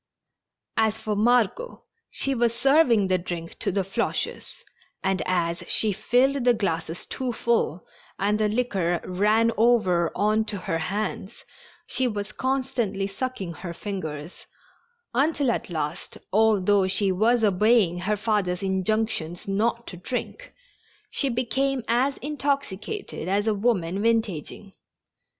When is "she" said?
2.09-2.33, 5.67-5.91, 11.85-12.07, 16.87-17.11, 21.11-21.29